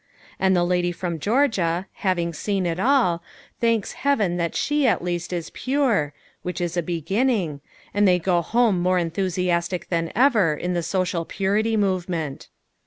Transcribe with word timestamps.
And 0.39 0.55
the 0.55 0.63
Lady 0.63 0.91
from 0.91 1.19
Georgia, 1.19 1.85
having 1.93 2.33
seen 2.33 2.65
it 2.65 2.79
all, 2.79 3.21
thanks 3.59 3.91
Heaven 3.91 4.37
that 4.37 4.55
she 4.55 4.87
at 4.87 5.03
least 5.03 5.31
is 5.31 5.51
pure 5.51 6.11
which 6.41 6.59
is 6.59 6.75
a 6.75 6.81
beginning 6.81 7.61
and 7.93 8.07
they 8.07 8.17
go 8.17 8.41
home 8.41 8.79
more 8.81 8.97
enthusiastic 8.97 9.89
than 9.89 10.11
ever 10.15 10.55
in 10.55 10.73
the 10.73 10.81
Social 10.81 11.23
Purity 11.23 11.77
movement. 11.77 12.49